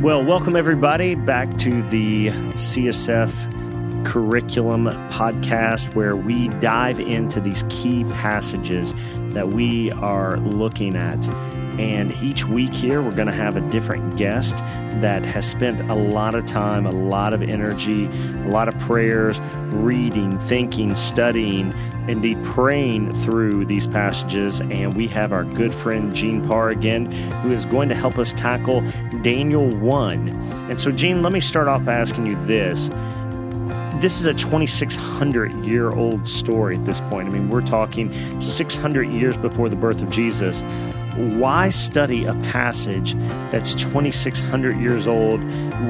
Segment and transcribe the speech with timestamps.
[0.00, 8.04] Well, welcome everybody back to the CSF curriculum podcast where we dive into these key
[8.04, 8.94] passages
[9.34, 11.22] that we are looking at.
[11.78, 14.56] And each week here, we're going to have a different guest
[15.00, 19.40] that has spent a lot of time, a lot of energy, a lot of prayers,
[19.68, 21.72] reading, thinking, studying,
[22.08, 24.60] indeed praying through these passages.
[24.60, 27.10] And we have our good friend Gene Parr again,
[27.42, 28.82] who is going to help us tackle
[29.22, 30.28] Daniel 1.
[30.70, 32.90] And so, Gene, let me start off by asking you this
[34.00, 37.28] this is a 2600 year old story at this point.
[37.28, 40.62] I mean, we're talking 600 years before the birth of Jesus.
[41.20, 43.14] Why study a passage
[43.50, 45.42] that's 2600 years old?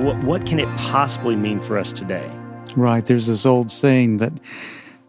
[0.02, 2.28] What, what can it possibly mean for us today?
[2.76, 3.06] Right.
[3.06, 4.32] There's this old saying that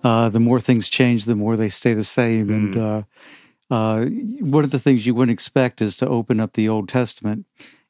[0.03, 2.47] uh, the more things change, the more they stay the same.
[2.47, 2.55] Mm.
[2.55, 3.03] And uh,
[3.73, 4.05] uh,
[4.41, 7.45] one of the things you wouldn't expect is to open up the Old Testament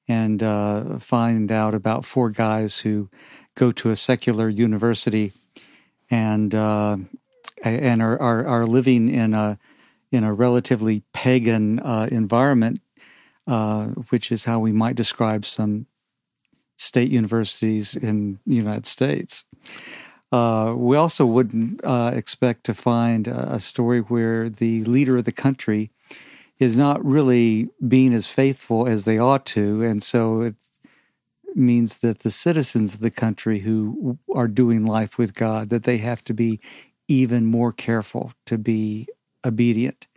[0.08, 3.10] and uh, find out about four guys who
[3.56, 5.34] go to a secular university
[6.10, 6.98] and uh,
[7.64, 9.58] and are, are, are living in a
[10.12, 12.82] in a relatively pagan uh, environment,
[13.48, 15.88] uh, which is how we might describe some
[16.78, 19.46] state universities in the United States.
[20.32, 25.32] Uh, we also wouldn't uh, expect to find a story where the leader of the
[25.32, 25.92] country
[26.58, 30.56] is not really being as faithful as they ought to, and so it
[31.56, 35.98] means that the citizens of the country who are doing life with God that they
[35.98, 36.60] have to be
[37.08, 39.08] even more careful to be
[39.46, 40.08] obedient.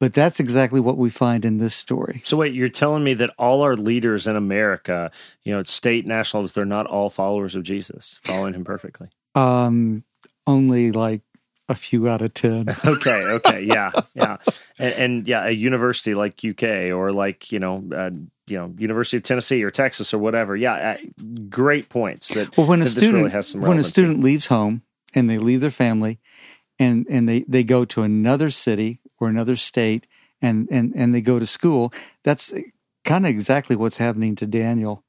[0.00, 2.20] But that's exactly what we find in this story.
[2.24, 5.10] So wait, you're telling me that all our leaders in America,
[5.44, 9.08] you know, state, national, they're not all followers of Jesus, following him perfectly.
[9.34, 10.04] Um,
[10.46, 11.22] only like
[11.68, 12.68] a few out of 10.
[12.84, 13.22] okay.
[13.24, 13.62] Okay.
[13.62, 13.92] Yeah.
[14.14, 14.36] Yeah.
[14.78, 18.10] And, and, yeah, a university like UK or like, you know, uh,
[18.46, 20.54] you know, University of Tennessee or Texas or whatever.
[20.54, 20.74] Yeah.
[20.74, 24.82] Uh, great points that, well, when a student, really when a student leaves home
[25.14, 26.18] and they leave their family
[26.78, 30.06] and, and they, they go to another city or another state
[30.42, 31.92] and, and, and they go to school,
[32.22, 32.52] that's
[33.04, 35.04] kind of exactly what's happening to Daniel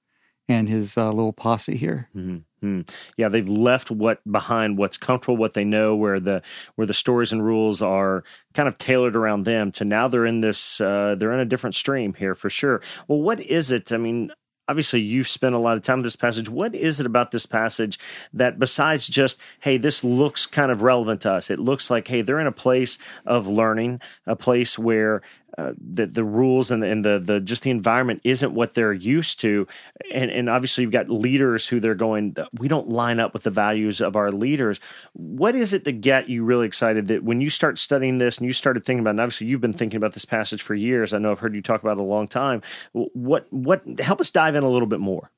[0.47, 2.09] and his uh, little posse here.
[2.15, 2.37] Mm-hmm.
[2.61, 2.81] Hmm.
[3.17, 6.41] Yeah, they've left what behind what's comfortable, what they know, where the
[6.75, 9.71] where the stories and rules are kind of tailored around them.
[9.73, 12.81] To now they're in this, uh, they're in a different stream here for sure.
[13.07, 13.91] Well, what is it?
[13.91, 14.31] I mean,
[14.67, 16.49] obviously you've spent a lot of time with this passage.
[16.49, 17.99] What is it about this passage
[18.33, 21.49] that besides just, hey, this looks kind of relevant to us?
[21.49, 25.21] It looks like, hey, they're in a place of learning, a place where
[25.57, 28.91] uh, the the rules and the, and the the just the environment isn't what they're
[28.91, 29.65] used to,
[30.13, 32.35] and and obviously you've got leaders who they're going.
[32.57, 34.81] We don't line up with the values of our leaders.
[35.13, 38.45] What is it that get you really excited that when you start studying this and
[38.45, 39.11] you started thinking about?
[39.11, 41.13] And obviously you've been thinking about this passage for years.
[41.13, 42.61] I know I've heard you talk about it a long time.
[42.91, 45.31] What what help us dive in a little bit more.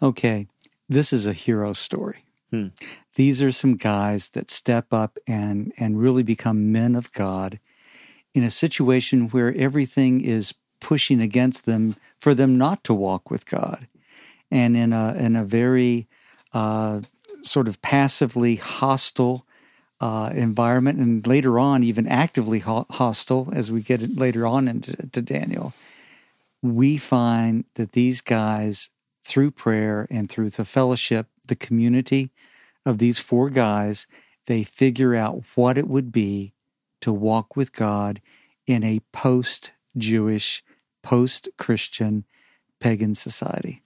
[0.00, 0.46] Okay,
[0.88, 2.24] this is a hero story.
[2.50, 2.68] Hmm.
[3.16, 7.58] These are some guys that step up and and really become men of God
[8.34, 13.46] in a situation where everything is pushing against them for them not to walk with
[13.46, 13.86] God,
[14.50, 16.08] and in a in a very
[16.52, 17.00] uh,
[17.42, 19.46] sort of passively hostile
[20.00, 25.22] uh, environment, and later on even actively ho- hostile as we get later on into
[25.22, 25.72] Daniel,
[26.62, 28.90] we find that these guys
[29.24, 32.30] through prayer and through the fellowship, the community
[32.84, 34.06] of these four guys,
[34.46, 36.52] they figure out what it would be
[37.02, 38.20] to walk with God
[38.66, 40.64] in a post Jewish,
[41.02, 42.24] post Christian,
[42.80, 43.80] pagan society.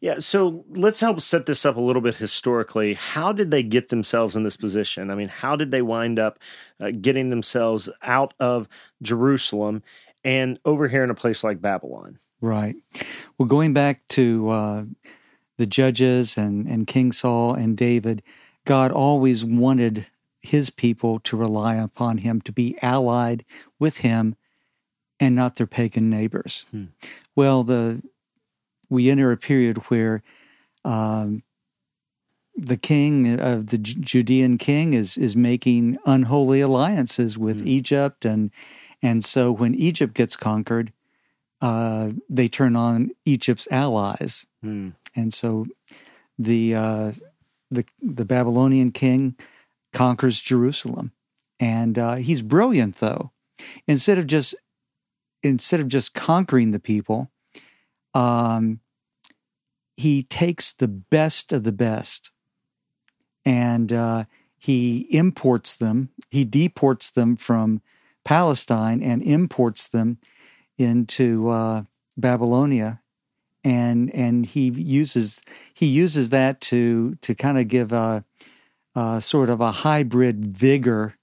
[0.00, 2.94] Yeah, so let's help set this up a little bit historically.
[2.94, 5.10] How did they get themselves in this position?
[5.10, 6.38] I mean, how did they wind up
[6.78, 8.68] uh, getting themselves out of
[9.00, 9.82] Jerusalem
[10.22, 12.18] and over here in a place like Babylon?
[12.40, 12.76] Right.
[13.38, 14.84] Well, going back to uh,
[15.56, 18.22] the judges and, and King Saul and David,
[18.66, 20.06] God always wanted
[20.44, 23.44] his people to rely upon him, to be allied
[23.78, 24.36] with him
[25.18, 26.66] and not their pagan neighbors.
[26.70, 26.84] Hmm.
[27.34, 28.02] Well, the
[28.90, 30.22] we enter a period where
[30.84, 31.42] um,
[32.54, 37.68] the king of the Judean king is is making unholy alliances with hmm.
[37.68, 38.50] Egypt, and
[39.02, 40.92] and so when Egypt gets conquered,
[41.62, 44.90] uh, they turn on Egypt's allies, hmm.
[45.16, 45.64] and so
[46.38, 47.12] the uh,
[47.70, 49.36] the the Babylonian king
[49.94, 51.12] conquers Jerusalem.
[51.58, 53.30] And uh, he's brilliant, though.
[53.86, 54.54] Instead of just
[55.42, 57.30] instead of just conquering the people,
[58.12, 58.80] um,
[59.96, 62.32] he takes the best of the best,
[63.46, 64.24] and uh,
[64.58, 66.10] he imports them.
[66.30, 67.80] He deports them from
[68.24, 70.18] Palestine and imports them
[70.76, 71.82] into uh,
[72.16, 73.00] Babylonia,
[73.62, 75.40] and and he uses
[75.72, 78.24] he uses that to to kind of give a,
[78.94, 81.14] a sort of a hybrid vigor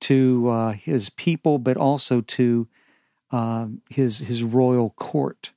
[0.00, 2.68] to uh, his people, but also to
[3.30, 5.52] uh, his his royal court.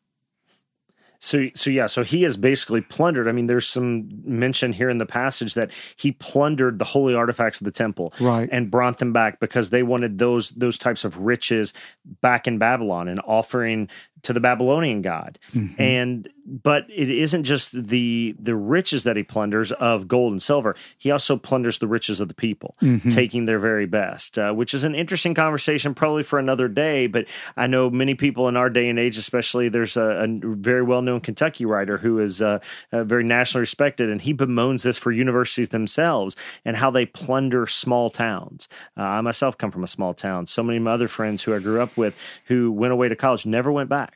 [1.23, 3.27] So, so yeah, so he has basically plundered.
[3.27, 7.61] I mean, there's some mention here in the passage that he plundered the holy artifacts
[7.61, 11.19] of the temple, right, and brought them back because they wanted those those types of
[11.19, 11.75] riches
[12.21, 13.87] back in Babylon and offering
[14.23, 15.39] to the Babylonian god.
[15.53, 15.81] Mm-hmm.
[15.81, 20.75] And but it isn't just the the riches that he plunders of gold and silver.
[20.97, 23.09] He also plunders the riches of the people, mm-hmm.
[23.09, 27.07] taking their very best, uh, which is an interesting conversation, probably for another day.
[27.07, 27.25] But
[27.55, 31.01] I know many people in our day and age, especially there's a, a very well
[31.01, 32.59] known Kentucky writer who is uh,
[32.91, 36.35] uh, very nationally respected, and he bemoans this for universities themselves
[36.65, 38.67] and how they plunder small towns.
[38.97, 40.45] Uh, I myself come from a small town.
[40.45, 42.15] So many of my other friends who I grew up with
[42.45, 44.10] who went away to college never went back.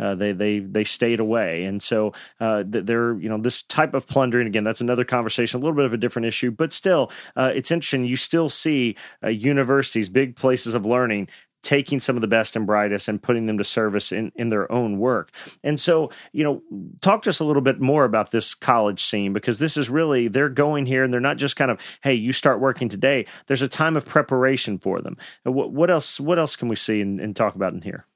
[0.00, 4.06] Uh, they they they stayed away, and so uh, they're you know this type of
[4.06, 4.64] plundering again.
[4.64, 8.04] That's another conversation, a little bit of a different issue, but still, uh, it's interesting.
[8.04, 11.28] You still see uh, universities, big places of learning,
[11.62, 14.70] taking some of the best and brightest and putting them to service in, in their
[14.72, 15.30] own work.
[15.62, 16.62] And so, you know,
[17.00, 20.28] talk to us a little bit more about this college scene because this is really,
[20.28, 23.26] they're going here and they're not just kind of, hey, you start working today.
[23.46, 25.16] There's a time of preparation for them.
[25.42, 28.06] What, what else, what else can we see and, and talk about in here?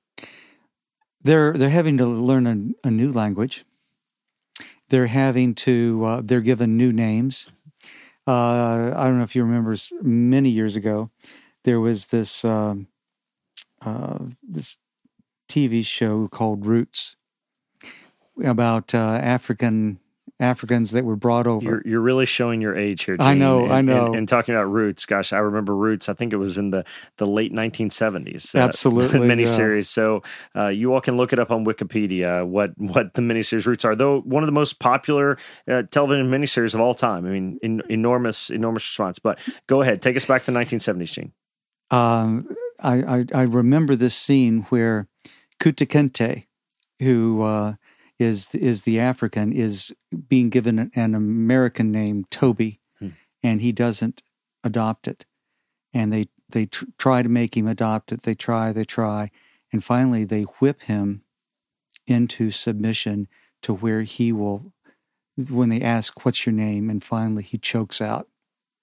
[1.25, 3.65] They're they're having to learn a, a new language.
[4.91, 7.49] They're having to uh, they're given new names.
[8.26, 11.11] Uh, I don't know if you remember many years ago,
[11.65, 12.87] there was this um,
[13.85, 14.76] uh, this
[15.49, 17.17] TV show called Roots
[18.43, 19.99] about uh, African
[20.40, 21.64] Africans that were brought over.
[21.64, 23.16] You're, you're really showing your age here.
[23.16, 23.26] Gene.
[23.26, 24.06] I know, and, I know.
[24.06, 26.08] And, and, talking about Roots, gosh, I remember Roots.
[26.08, 26.84] I think it was in the,
[27.19, 28.54] the late 1970s.
[28.54, 29.76] Uh, Absolutely, miniseries.
[29.76, 29.82] Yeah.
[29.82, 30.22] So
[30.56, 33.94] uh, you all can look it up on Wikipedia what what the miniseries Roots are.
[33.94, 35.38] Though one of the most popular
[35.69, 37.26] uh, television miniseries of all time.
[37.26, 39.20] I mean, in, enormous enormous response.
[39.20, 39.38] But
[39.69, 41.32] go ahead, take us back to the 1970s, Gene.
[41.90, 42.48] Um,
[42.81, 45.06] I, I, I remember this scene where
[45.60, 46.46] Kunta Kinte,
[46.98, 47.75] who uh,
[48.25, 49.94] is is the African is
[50.29, 53.11] being given an American name Toby, hmm.
[53.43, 54.23] and he doesn't
[54.65, 55.25] adopt it,
[55.93, 58.23] and they they tr- try to make him adopt it.
[58.23, 59.31] They try, they try,
[59.73, 61.23] and finally they whip him
[62.06, 63.29] into submission
[63.62, 64.73] to where he will.
[65.37, 68.29] When they ask, "What's your name?" and finally he chokes out,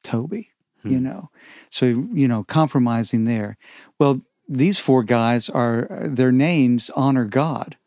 [0.04, 0.52] "Toby."
[0.84, 0.90] Hmm.
[0.90, 1.30] You know,
[1.70, 3.58] so you know, compromising there.
[4.00, 7.78] Well, these four guys are their names honor God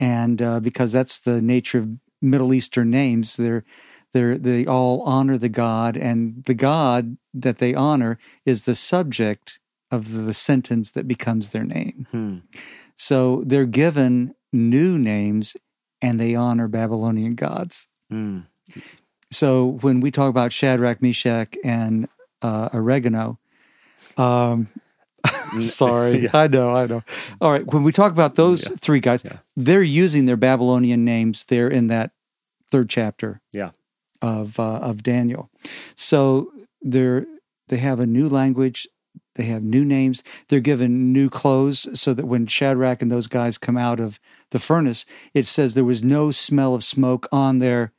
[0.00, 1.88] and uh, because that's the nature of
[2.20, 3.64] Middle Eastern names, they're
[4.12, 9.58] they they all honor the god, and the god that they honor is the subject
[9.90, 12.06] of the sentence that becomes their name.
[12.10, 12.36] Hmm.
[12.96, 15.56] So they're given new names,
[16.00, 17.88] and they honor Babylonian gods.
[18.10, 18.40] Hmm.
[19.30, 22.08] So when we talk about Shadrach, Meshach, and
[22.42, 23.38] uh, oregano,
[24.16, 24.68] um,
[25.76, 26.18] Sorry.
[26.24, 26.30] yeah.
[26.32, 27.02] I know, I know.
[27.40, 27.66] All right.
[27.66, 28.76] When we talk about those yeah.
[28.76, 29.38] three guys, yeah.
[29.56, 32.12] they're using their Babylonian names there in that
[32.70, 33.70] third chapter yeah.
[34.22, 35.50] of uh, of Daniel.
[35.94, 37.26] So they're
[37.68, 38.86] they have a new language,
[39.34, 43.58] they have new names, they're given new clothes so that when Shadrach and those guys
[43.58, 44.20] come out of
[44.50, 47.92] the furnace, it says there was no smell of smoke on their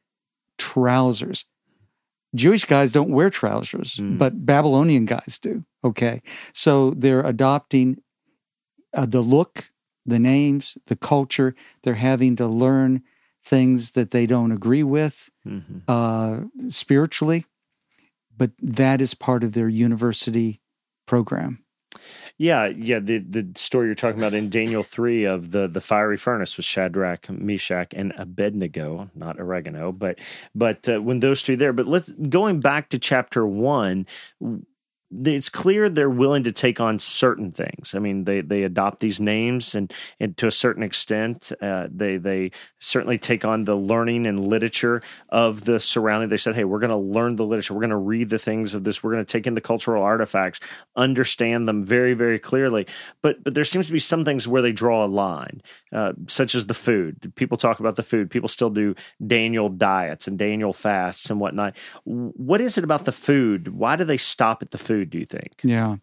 [0.58, 1.46] trousers.
[2.38, 4.18] Jewish guys don't wear trousers, mm.
[4.18, 5.66] but Babylonian guys do.
[5.84, 6.22] Okay.
[6.54, 8.02] So they're adopting
[8.94, 9.72] uh, the look,
[10.06, 11.56] the names, the culture.
[11.84, 13.04] They're having to learn
[13.44, 15.80] things that they don't agree with mm-hmm.
[15.88, 17.46] uh, spiritually,
[18.36, 20.62] but that is part of their university
[21.06, 21.64] program.
[22.40, 23.00] Yeah, yeah.
[23.00, 26.68] The the story you're talking about in Daniel three of the the fiery furnace with
[26.68, 30.20] Shadrach, Meshach, and Abednego, not oregano, but
[30.54, 31.74] but uh, when those three there.
[31.74, 34.06] But let's going back to chapter one
[35.10, 37.96] it's clear they're willing to take on certain things.
[37.96, 42.18] I mean, they they adopt these names, and and to a certain extent, uh, they
[42.18, 46.30] they certainly take on the learning and literature of the surrounding.
[46.30, 47.74] They said, "Hey, we're going to learn the literature.
[47.74, 49.02] We're going to read the things of this.
[49.02, 50.60] We're going to take in the cultural artifacts,
[50.96, 52.86] understand them very very clearly."
[53.22, 55.62] But but there seems to be some things where they draw a line,
[55.94, 57.32] uh, such as the food.
[57.36, 58.30] People talk about the food.
[58.30, 58.94] People still do
[59.26, 61.78] Daniel diets and Daniel fasts and whatnot.
[62.04, 63.70] What is it about the food?
[63.70, 64.97] Why do they stop at the food?
[64.98, 65.54] Food, do you think?
[65.64, 65.98] Yeah.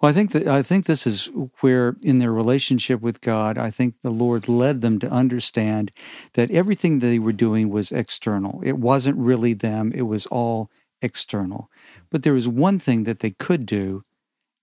[0.00, 1.28] Well, I think that I think this is
[1.60, 5.90] where, in their relationship with God, I think the Lord led them to understand
[6.34, 8.60] that everything they were doing was external.
[8.64, 10.70] It wasn't really them; it was all
[11.02, 11.68] external.
[12.10, 14.04] But there was one thing that they could do,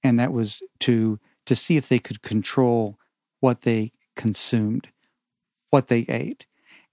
[0.03, 2.97] and that was to to see if they could control
[3.41, 4.89] what they consumed,
[5.69, 6.45] what they ate.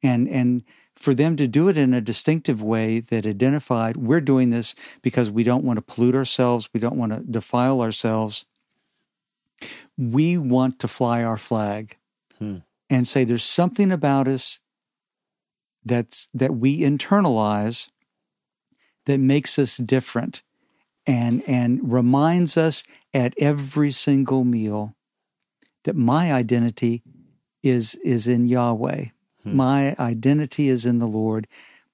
[0.03, 0.65] And, and
[1.03, 5.31] for them to do it in a distinctive way that identified we're doing this because
[5.31, 8.47] we don't want to pollute ourselves, we don't want to defile ourselves.
[9.99, 11.99] We want to fly our flag
[12.39, 12.59] hmm.
[12.89, 14.61] and say there's something about us
[15.85, 17.89] that's that we internalize
[19.07, 20.43] that makes us different
[21.05, 24.95] and and reminds us at every single meal
[25.83, 27.03] that my identity
[27.63, 29.07] is is in Yahweh.
[29.43, 29.57] Hmm.
[29.57, 31.47] My identity is in the Lord.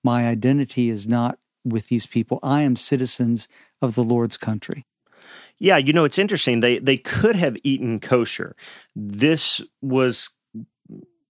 [0.05, 2.39] My identity is not with these people.
[2.43, 3.49] I am citizens
[3.83, 4.85] of the Lord's country.
[5.59, 6.61] Yeah, you know it's interesting.
[6.61, 8.55] They they could have eaten kosher.
[8.95, 10.31] This was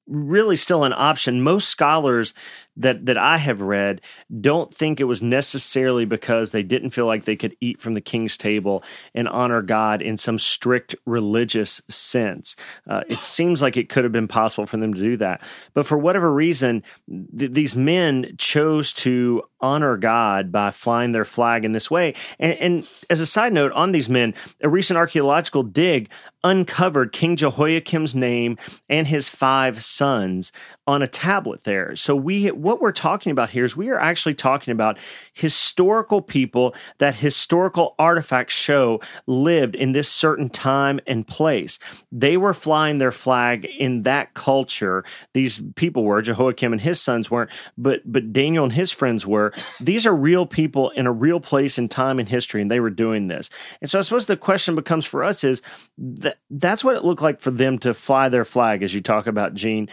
[0.09, 1.43] really still an option.
[1.43, 2.35] Most scholars
[2.77, 4.01] that that I have read
[4.41, 8.01] don't think it was necessarily because they didn't feel like they could eat from the
[8.01, 8.83] king's table
[9.15, 12.57] and honor God in some strict religious sense.
[12.87, 15.43] Uh, it seems like it could have been possible for them to do that,
[15.75, 21.65] but for whatever reason, th- these men chose to honor God by flying their flag
[21.65, 22.15] in this way.
[22.39, 26.09] And, and as a side note on these men, a recent archaeological dig
[26.45, 28.57] uncovered King Jehoiakim's name
[28.89, 30.53] and his five sons
[30.87, 31.97] on a tablet there.
[31.97, 34.99] So we what we're talking about here is we are actually talking about
[35.35, 41.79] historical people that historical artifacts show lived in this certain time and place.
[42.11, 45.05] They were flying their flag in that culture.
[45.35, 49.48] These people were Jehoiakim and his sons weren't, but but Daniel and his friends were.
[49.81, 52.91] These are real people in a real place and time in history and they were
[52.91, 53.51] doing this.
[53.81, 55.63] And so I suppose the question becomes for us is
[55.99, 59.27] that that's what it looked like for them to fly their flag as you talk
[59.27, 59.89] about Gene.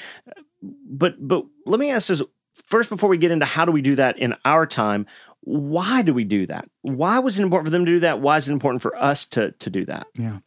[0.62, 2.22] But but let me ask this
[2.66, 5.06] first before we get into how do we do that in our time
[5.46, 6.68] why do we do that?
[6.82, 8.20] Why was it important for them to do that?
[8.20, 10.08] Why is it important for us to to do that?
[10.16, 10.40] Yeah.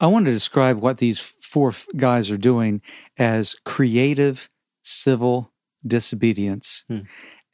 [0.00, 2.80] I want to describe what these four guys are doing
[3.18, 4.48] as creative
[4.82, 5.52] civil
[5.84, 6.84] disobedience.
[6.88, 7.00] Hmm.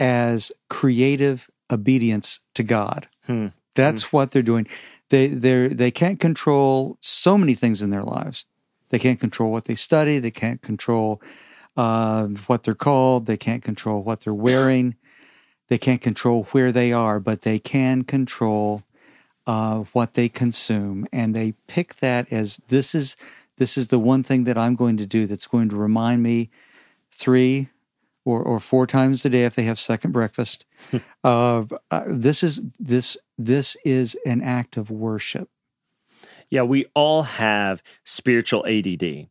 [0.01, 3.49] As creative obedience to god hmm.
[3.75, 4.17] that's hmm.
[4.17, 4.67] what they're doing
[5.11, 8.45] they they they can't control so many things in their lives
[8.89, 11.23] they can't control what they study they can't control
[11.77, 13.27] uh, what they're called.
[13.27, 14.97] They can't control what they're wearing.
[15.69, 18.83] They can't control where they are, but they can control
[19.47, 21.07] uh, what they consume.
[21.13, 23.17] And they pick that as this is
[23.57, 26.51] this is the one thing that I'm going to do that's going to remind me
[27.11, 27.69] three
[28.25, 30.65] or, or four times a day if they have second breakfast.
[31.25, 35.49] of uh, this is this this is an act of worship.
[36.51, 39.29] Yeah, we all have spiritual ADD.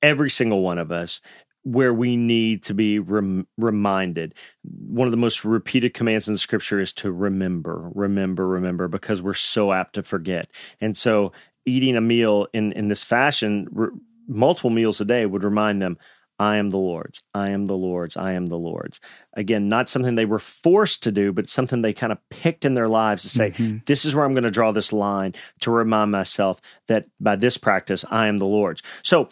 [0.00, 1.20] Every single one of us
[1.66, 4.32] where we need to be rem- reminded.
[4.62, 9.20] One of the most repeated commands in the scripture is to remember, remember, remember, because
[9.20, 10.48] we're so apt to forget.
[10.80, 11.32] And so,
[11.64, 13.88] eating a meal in, in this fashion, re-
[14.28, 15.98] multiple meals a day, would remind them,
[16.38, 19.00] I am the Lord's, I am the Lord's, I am the Lord's.
[19.34, 22.74] Again, not something they were forced to do, but something they kind of picked in
[22.74, 23.78] their lives to say, mm-hmm.
[23.86, 27.56] this is where I'm going to draw this line to remind myself that by this
[27.56, 28.82] practice, I am the Lord's.
[29.02, 29.28] So,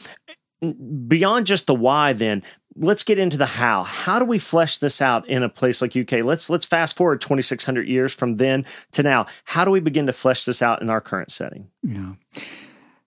[0.73, 2.43] beyond just the why then
[2.77, 5.97] let's get into the how how do we flesh this out in a place like
[5.97, 10.07] uk let's let's fast forward 2600 years from then to now how do we begin
[10.07, 12.13] to flesh this out in our current setting yeah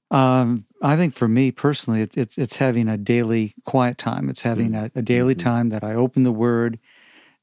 [0.09, 4.29] um, I think for me personally, it, it's it's having a daily quiet time.
[4.29, 4.97] It's having mm-hmm.
[4.97, 5.47] a, a, daily mm-hmm.
[5.47, 6.79] time that I open the Word,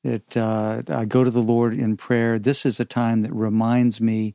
[0.03, 2.39] that uh, I go to the Lord in prayer.
[2.39, 4.35] This is a time that reminds me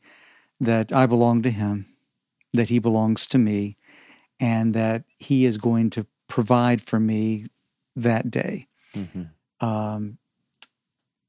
[0.59, 1.87] that I belong to Him,
[2.53, 3.77] that He belongs to me,
[4.39, 7.47] and that He is going to provide for me
[7.95, 8.67] that day.
[8.93, 9.23] Mm-hmm.
[9.65, 10.19] Um,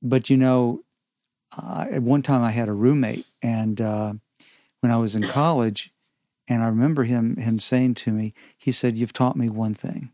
[0.02, 0.85] but you know,
[1.57, 4.12] uh, at one time I had a roommate, and uh,
[4.80, 5.92] when I was in college,
[6.50, 10.11] and I remember him him saying to me, he said, "You've taught me one thing: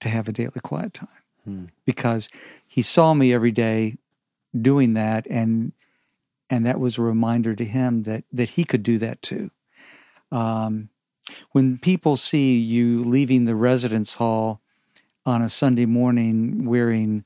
[0.00, 1.08] to have a daily quiet time."
[1.44, 1.64] Hmm.
[1.84, 2.28] Because
[2.66, 3.96] he saw me every day
[4.58, 5.72] doing that, and
[6.48, 9.50] and that was a reminder to him that that he could do that too.
[10.30, 10.90] Um,
[11.50, 14.60] when people see you leaving the residence hall
[15.26, 17.24] on a Sunday morning wearing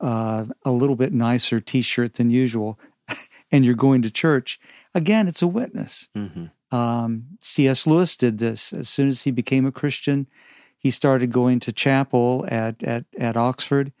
[0.00, 2.80] uh, a little bit nicer t shirt than usual
[3.52, 4.58] and you're going to church,
[4.92, 6.08] again, it's a witness.
[6.16, 6.46] Mm-hmm.
[6.70, 7.86] Um, C.S.
[7.86, 8.72] Lewis did this.
[8.72, 10.26] As soon as he became a Christian,
[10.78, 13.92] he started going to chapel at, at, at Oxford.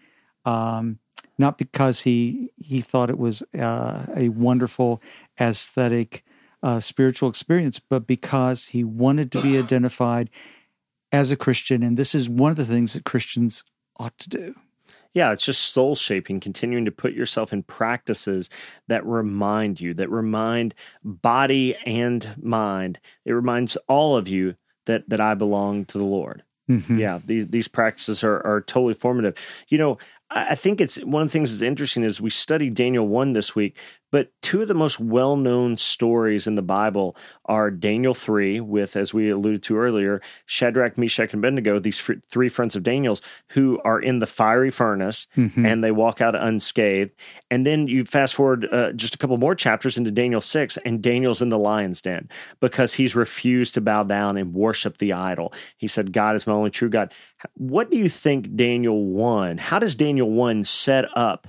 [0.44, 0.98] Um,
[1.38, 5.02] not because he he thought it was uh, a wonderful
[5.38, 6.24] aesthetic
[6.62, 10.30] uh, spiritual experience, but because he wanted to be identified
[11.12, 11.82] as a Christian.
[11.82, 13.64] And this is one of the things that Christians
[13.98, 14.54] ought to do.
[15.16, 18.50] Yeah, it's just soul shaping, continuing to put yourself in practices
[18.88, 23.00] that remind you, that remind body and mind.
[23.24, 26.42] It reminds all of you that that I belong to the Lord.
[26.68, 26.98] Mm-hmm.
[26.98, 29.38] Yeah, these these practices are are totally formative.
[29.68, 33.08] You know, I think it's one of the things that's interesting is we studied Daniel
[33.08, 33.78] 1 this week,
[34.10, 38.96] but two of the most well known stories in the Bible are Daniel 3, with,
[38.96, 43.22] as we alluded to earlier, Shadrach, Meshach, and Abednego, these f- three friends of Daniel's
[43.50, 45.66] who are in the fiery furnace mm-hmm.
[45.66, 47.12] and they walk out unscathed.
[47.50, 51.02] And then you fast forward uh, just a couple more chapters into Daniel 6, and
[51.02, 52.28] Daniel's in the lion's den
[52.60, 55.52] because he's refused to bow down and worship the idol.
[55.76, 57.12] He said, God is my only true God.
[57.54, 59.58] What do you think Daniel 1?
[59.58, 61.46] How does Daniel 1 set up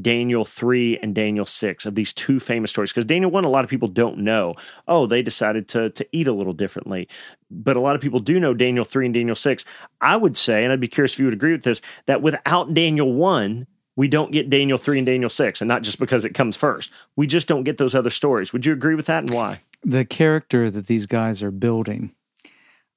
[0.00, 2.92] Daniel 3 and Daniel 6 of these two famous stories?
[2.92, 4.54] Because Daniel 1, a lot of people don't know.
[4.86, 7.08] Oh, they decided to, to eat a little differently.
[7.50, 9.64] But a lot of people do know Daniel 3 and Daniel 6.
[10.00, 12.74] I would say, and I'd be curious if you would agree with this, that without
[12.74, 13.66] Daniel 1,
[13.96, 16.90] we don't get Daniel 3 and Daniel 6, and not just because it comes first.
[17.16, 18.52] We just don't get those other stories.
[18.52, 19.60] Would you agree with that and why?
[19.82, 22.14] The character that these guys are building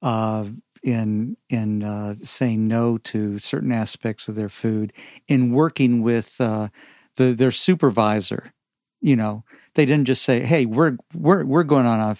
[0.02, 0.44] uh,
[0.84, 4.92] in in uh, saying no to certain aspects of their food,
[5.26, 6.68] in working with uh,
[7.16, 8.52] the, their supervisor.
[9.00, 12.16] You know, they didn't just say, "Hey, we're we're we're going on a,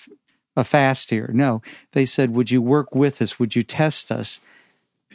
[0.56, 3.38] a fast here." No, they said, "Would you work with us?
[3.38, 4.40] Would you test us?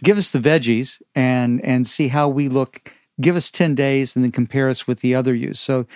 [0.04, 2.94] Give us the veggies and and see how we look.
[3.20, 5.88] Give us ten days, and then compare us with the other use." So,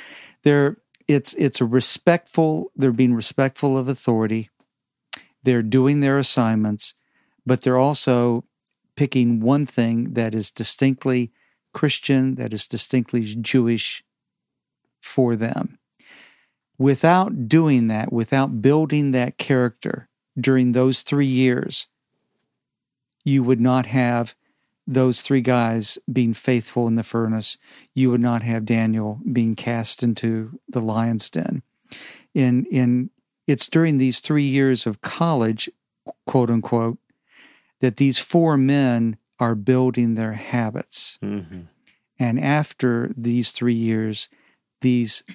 [0.41, 2.72] they're it's it's a respectful.
[2.75, 4.50] They're being respectful of authority.
[5.43, 6.95] They're doing their assignments
[7.45, 8.43] but they're also
[8.95, 11.31] picking one thing that is distinctly
[11.73, 14.03] Christian, that is distinctly Jewish
[15.01, 15.79] for them.
[16.77, 20.09] Without doing that, without building that character
[20.39, 21.88] during those three years,
[23.23, 24.35] you would not have
[24.85, 27.57] those three guys being faithful in the furnace.
[27.93, 31.63] You would not have Daniel being cast into the lion's den.
[32.33, 33.09] In in
[33.47, 35.69] it's during these three years of college,
[36.25, 36.97] quote unquote,
[37.84, 41.19] that these four men are building their habits.
[41.22, 41.63] Mm-hmm.
[42.17, 44.30] And after these three years,
[44.80, 45.26] these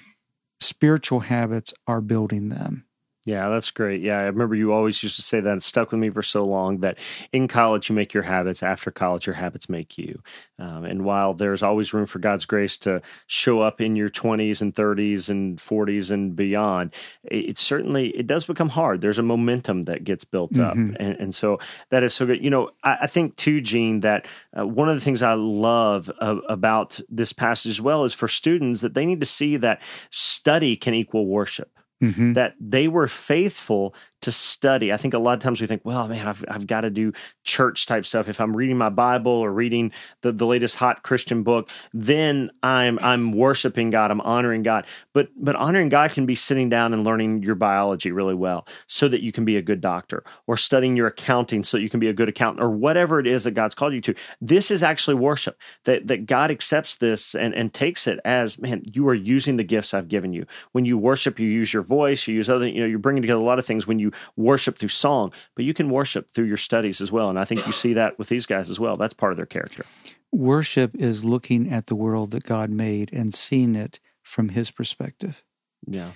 [0.59, 2.85] spiritual habits are building them.
[3.29, 4.01] Yeah, that's great.
[4.01, 5.57] Yeah, I remember you always used to say that.
[5.57, 6.97] It stuck with me for so long that
[7.31, 8.63] in college you make your habits.
[8.63, 10.23] After college, your habits make you.
[10.57, 14.61] Um, and while there's always room for God's grace to show up in your 20s
[14.61, 16.91] and 30s and 40s and beyond,
[17.23, 19.01] it, it certainly it does become hard.
[19.01, 20.95] There's a momentum that gets built up, mm-hmm.
[20.99, 21.59] and, and, so
[21.91, 22.43] that is so good.
[22.43, 26.09] You know, I, I think too, Gene, that uh, one of the things I love
[26.19, 29.83] uh, about this passage as well is for students that they need to see that
[30.09, 31.69] study can equal worship
[32.01, 32.33] mm-hmm.
[32.33, 34.91] that they were faithful to study.
[34.91, 37.13] I think a lot of times we think, well, man, I've, I've got to do
[37.43, 38.27] church type stuff.
[38.27, 42.99] If I'm reading my Bible or reading the, the latest hot Christian book, then I'm
[43.01, 44.11] I'm worshiping God.
[44.11, 44.85] I'm honoring God.
[45.13, 49.07] But but honoring God can be sitting down and learning your biology really well so
[49.07, 52.09] that you can be a good doctor, or studying your accounting so you can be
[52.09, 54.15] a good accountant, or whatever it is that God's called you to.
[54.41, 55.59] This is actually worship.
[55.85, 59.63] That that God accepts this and, and takes it as, man, you are using the
[59.63, 60.45] gifts I've given you.
[60.73, 63.39] When you worship, you use your voice, you use other, you know, you're bringing together
[63.39, 66.57] a lot of things when you worship through song, but you can worship through your
[66.57, 67.29] studies as well.
[67.29, 68.97] And I think you see that with these guys as well.
[68.97, 69.85] That's part of their character.
[70.31, 75.43] Worship is looking at the world that God made and seeing it from His perspective.
[75.85, 76.11] Yeah.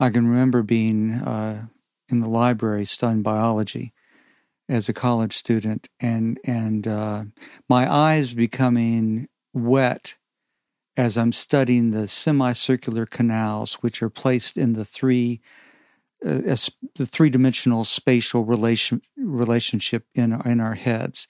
[0.00, 1.66] I can remember being uh,
[2.08, 3.92] in the library studying biology
[4.68, 7.24] as a college student, and and uh,
[7.68, 10.16] my eyes becoming wet
[10.96, 15.40] as I'm studying the semicircular canals, which are placed in the three
[16.24, 16.56] uh,
[16.94, 21.28] the three dimensional spatial relation relationship in in our heads,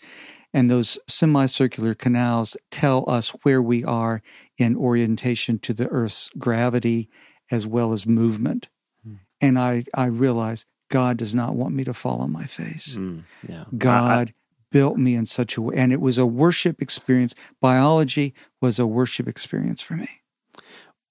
[0.52, 4.22] and those semicircular canals tell us where we are
[4.57, 7.09] in orientation to the Earth's gravity
[7.50, 8.68] as well as movement.
[9.07, 9.18] Mm.
[9.40, 12.96] And I I realize God does not want me to fall on my face.
[12.96, 13.64] Mm, yeah.
[13.76, 14.28] God.
[14.28, 14.35] I, I,
[14.70, 18.85] built me in such a way and it was a worship experience biology was a
[18.85, 20.09] worship experience for me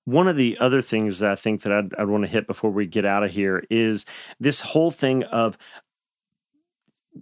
[0.05, 2.71] one of the other things that I think that I'd, I'd want to hit before
[2.71, 4.05] we get out of here is
[4.39, 5.57] this whole thing of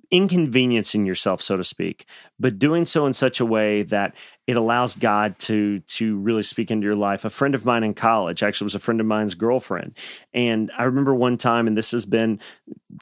[0.09, 2.05] inconveniencing yourself, so to speak,
[2.39, 4.15] but doing so in such a way that
[4.47, 7.25] it allows God to to really speak into your life.
[7.25, 9.95] A friend of mine in college actually was a friend of mine's girlfriend,
[10.33, 12.39] and I remember one time, and this has been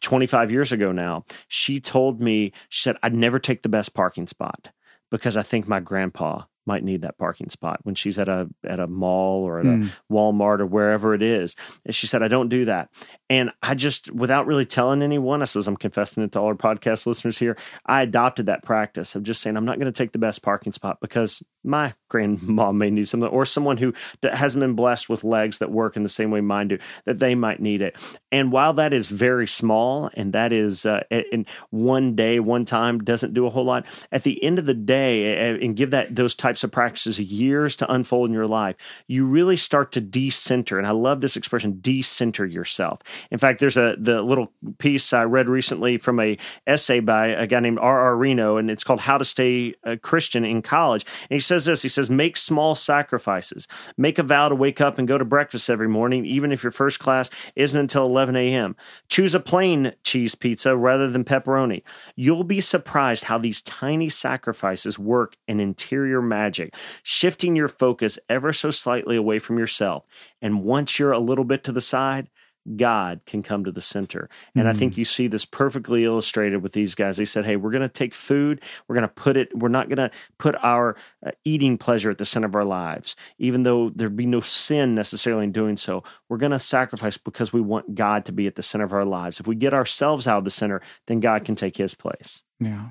[0.01, 1.25] 25 years ago now.
[1.47, 4.71] She told me she said I'd never take the best parking spot
[5.11, 8.79] because I think my grandpa might need that parking spot when she's at a at
[8.79, 9.81] a mall or at mm.
[9.81, 10.15] a hmm.
[10.15, 11.55] Walmart or wherever it is.
[11.83, 12.89] And she said, I don't do that.
[13.27, 16.55] And I just, without really telling anyone, I suppose I'm confessing it to all our
[16.55, 20.11] podcast listeners here, I adopted that practice of just saying, I'm not going to take
[20.11, 23.93] the best parking spot because my grandma may need something, or someone who
[24.23, 27.35] hasn't been blessed with legs that work in the same way mine do, that they
[27.35, 27.95] might need it.
[28.31, 32.99] And while that is very small, and that is uh, in one day, one time
[32.99, 36.35] doesn't do a whole lot, at the end of the day, and give that those
[36.35, 38.75] types of practices years to unfold in your life,
[39.07, 40.77] you really start to decenter.
[40.77, 43.01] And I love this expression, decenter yourself.
[43.29, 47.45] In fact, there's a the little piece I read recently from a essay by a
[47.45, 47.99] guy named R.
[47.99, 48.15] R.
[48.15, 51.81] Reno, and it's called "How to Stay a Christian in College." And he says this:
[51.81, 53.67] He says, "Make small sacrifices.
[53.97, 56.71] Make a vow to wake up and go to breakfast every morning, even if your
[56.71, 58.75] first class isn't until 11 a.m.
[59.07, 61.81] Choose a plain cheese pizza rather than pepperoni.
[62.15, 68.53] You'll be surprised how these tiny sacrifices work in interior magic, shifting your focus ever
[68.53, 70.05] so slightly away from yourself.
[70.41, 72.29] And once you're a little bit to the side."
[72.75, 74.29] God can come to the center.
[74.55, 74.69] And mm.
[74.69, 74.97] I think mm.
[74.97, 77.17] you see this perfectly illustrated with these guys.
[77.17, 79.89] They said, Hey, we're going to take food, we're going to put it, we're not
[79.89, 80.95] going to put our
[81.25, 84.95] uh, eating pleasure at the center of our lives, even though there'd be no sin
[84.95, 86.03] necessarily in doing so.
[86.27, 89.05] We're going to sacrifice because we want God to be at the center of our
[89.05, 89.39] lives.
[89.39, 92.43] If we get ourselves out of the center, then God can take his place.
[92.59, 92.89] Yeah.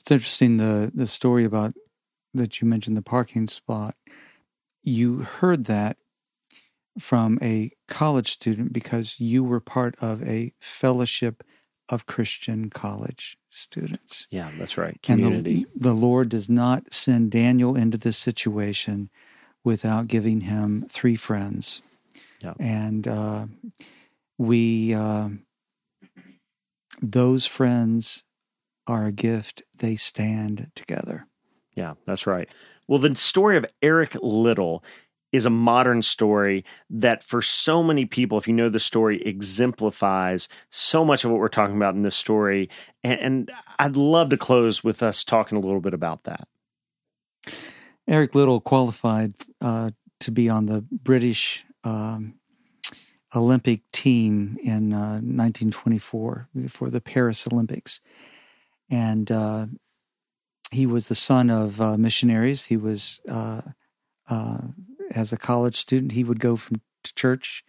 [0.00, 1.74] It's interesting the the story about
[2.34, 3.94] that you mentioned the parking spot.
[4.82, 5.98] You heard that
[6.98, 11.42] from a college student because you were part of a fellowship
[11.88, 14.26] of Christian college students.
[14.30, 15.00] Yeah, that's right.
[15.02, 15.66] Community.
[15.74, 19.10] The, the Lord does not send Daniel into this situation
[19.64, 21.82] without giving him three friends.
[22.42, 22.54] Yeah.
[22.60, 23.46] And uh,
[24.36, 25.30] we, uh,
[27.00, 28.24] those friends
[28.86, 29.62] are a gift.
[29.76, 31.26] They stand together.
[31.74, 32.48] Yeah, that's right.
[32.86, 34.82] Well, the story of Eric Liddell
[35.32, 40.48] is a modern story that for so many people if you know the story exemplifies
[40.70, 42.68] so much of what we're talking about in this story.
[43.04, 46.48] And, and i'd love to close with us talking a little bit about that.
[48.06, 52.34] Eric Liddell qualified uh, to be on the british um,
[53.34, 58.00] olympic team in uh, 1924 for the paris olympics.
[58.90, 59.66] And uh,
[60.70, 62.66] he was the son of uh, missionaries.
[62.66, 63.62] He was uh,
[64.28, 64.58] uh,
[65.10, 66.80] as a college student, he would go from
[67.14, 67.64] church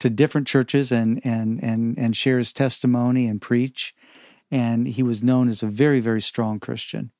[0.00, 3.94] to different churches and and and and share his testimony and preach.
[4.50, 7.10] And he was known as a very very strong Christian.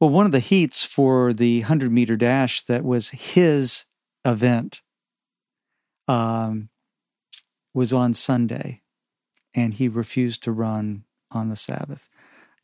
[0.00, 3.84] Well, one of the heats for the hundred meter dash that was his
[4.24, 4.82] event
[6.08, 6.70] um,
[7.72, 8.82] was on Sunday,
[9.54, 12.08] and he refused to run on the Sabbath.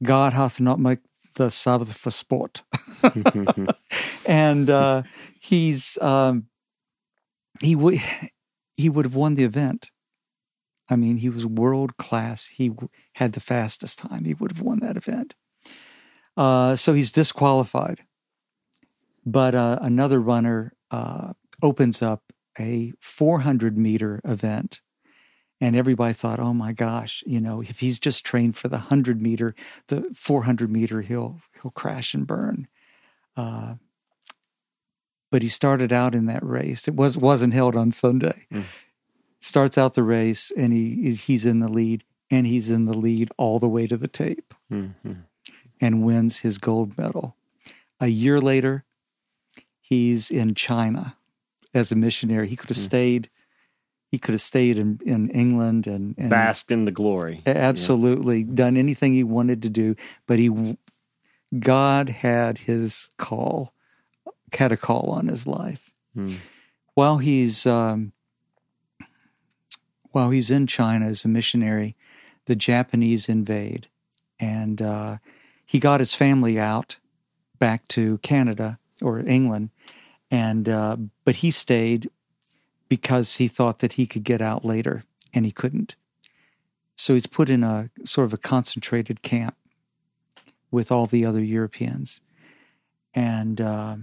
[0.03, 0.99] God hath not made
[1.35, 2.63] the Sabbath for sport.
[4.29, 5.03] and uh,
[5.41, 6.47] he's um,
[7.61, 8.01] he would
[8.77, 9.91] he would have won the event.
[10.91, 12.47] I mean, he was world class.
[12.47, 12.73] He
[13.15, 14.25] had the fastest time.
[14.25, 15.35] He would have won that event.
[16.37, 18.05] Uh, so he's disqualified.
[19.27, 24.81] But uh, another runner uh, opens up a 400 meter event
[25.61, 29.21] and everybody thought, "Oh my gosh, you know, if he's just trained for the hundred
[29.21, 29.55] meter,
[29.89, 32.69] the four hundred meter, he'll he'll crash and burn."
[35.31, 36.89] But he started out in that race.
[36.89, 38.47] It was wasn't held on Sunday.
[38.53, 38.65] Mm.
[39.41, 43.31] Starts out the race, and he he's in the lead, and he's in the lead
[43.37, 45.13] all the way to the tape, mm-hmm.
[45.81, 47.37] and wins his gold medal.
[48.01, 48.85] A year later,
[49.81, 51.17] he's in China
[51.75, 52.49] as a missionary.
[52.49, 52.85] He could have mm.
[52.85, 53.31] stayed
[54.11, 57.43] he could have stayed in, in England and, and basked in the glory.
[57.47, 58.55] Absolutely, yeah.
[58.55, 59.95] done anything he wanted to do,
[60.27, 60.77] but he,
[61.59, 63.75] God had his call,
[64.53, 65.91] had a call on his life.
[66.15, 66.35] Hmm.
[66.95, 68.13] While he's um,
[70.11, 71.97] while he's in China as a missionary,
[72.47, 73.89] the Japanese invade,
[74.41, 75.19] and uh,
[75.65, 76.99] he got his family out
[77.59, 79.71] back to Canada or England,
[80.31, 82.11] and uh, but he stayed
[82.89, 85.03] because he thought that he could get out later
[85.35, 85.95] and he couldn't.
[86.97, 89.57] So he's put in a sort of a concentrated camp
[90.71, 92.21] with all the other Europeans.
[93.15, 93.97] And uh,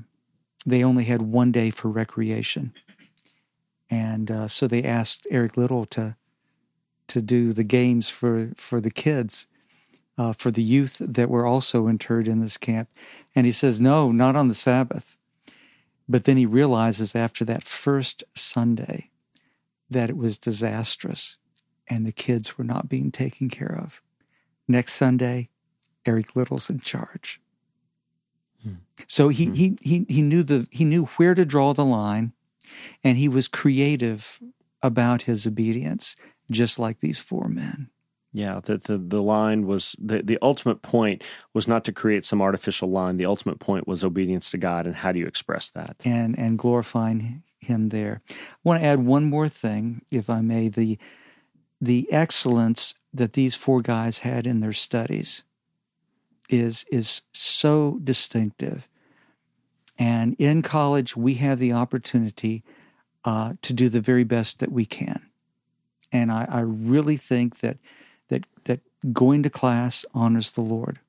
[0.66, 2.74] they only had one day for recreation.
[3.90, 6.16] And uh, so they asked Eric Liddell to
[7.08, 9.48] to do the games for, for the kids,
[10.18, 12.90] uh, for the youth that were also interred in this camp.
[13.36, 15.16] And he says, No, not on the Sabbath.
[16.08, 19.10] But then he realizes after that first Sunday
[19.90, 21.38] that it was disastrous
[21.88, 24.02] and the kids were not being taken care of.
[24.68, 25.50] Next Sunday,
[26.06, 27.42] Eric Liddell's in charge.
[29.08, 29.54] So he, hmm.
[29.54, 32.34] he he he knew the he knew where to draw the line
[33.04, 34.40] and he was creative
[34.82, 36.16] about his obedience,
[36.52, 37.90] just like these four men.
[38.32, 41.24] Yeah, the, the, the line was the, the ultimate point
[41.54, 43.16] was not to create some artificial line.
[43.16, 45.96] The ultimate point was obedience to God, and how do you express that?
[46.04, 48.22] And and glorifying Him there.
[48.30, 50.68] I want to add one more thing, if I may.
[50.68, 51.00] The
[51.80, 55.46] the excellence that these four guys had in their studies
[56.50, 58.88] is is so distinctive.
[59.98, 62.64] And in college, we have the opportunity
[63.24, 65.30] uh, to do the very best that we can.
[66.12, 67.78] And I, I really think that
[68.28, 68.82] that that
[69.14, 71.00] going to class honors the Lord.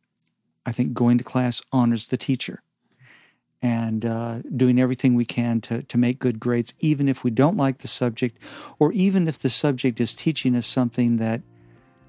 [0.64, 2.62] I think going to class honors the teacher,
[3.62, 7.56] and uh, doing everything we can to to make good grades, even if we don't
[7.56, 8.38] like the subject,
[8.78, 11.42] or even if the subject is teaching us something that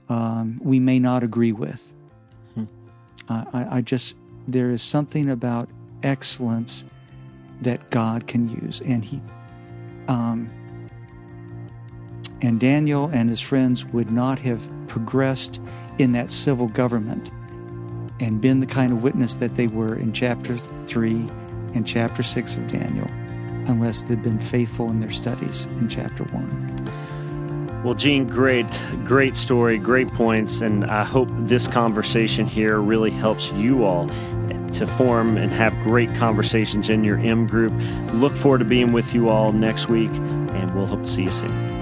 [0.09, 1.91] um, we may not agree with.
[3.29, 4.15] I, I just
[4.47, 5.69] there is something about
[6.03, 6.85] excellence
[7.61, 9.21] that God can use, and He.
[10.07, 10.49] Um,
[12.41, 15.59] and Daniel and his friends would not have progressed
[15.97, 17.31] in that civil government
[18.19, 21.11] and been the kind of witness that they were in chapter 3
[21.73, 23.07] and chapter 6 of Daniel
[23.69, 26.91] unless they'd been faithful in their studies in chapter 1.
[27.87, 28.67] Well, Gene, great,
[29.05, 34.09] great story, great points, and I hope this conversation here really helps you all
[34.73, 37.71] to form and have great conversations in your M group.
[38.11, 41.31] Look forward to being with you all next week, and we'll hope to see you
[41.31, 41.76] soon.